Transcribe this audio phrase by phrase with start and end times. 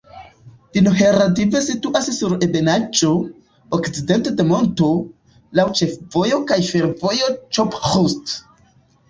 [0.75, 3.11] Vinohradiv situas sur ebenaĵo,
[3.79, 4.89] okcidente de monto,
[5.61, 7.31] laŭ ĉefvojo kaj fervojo
[7.61, 8.37] Ĉop-Ĥust.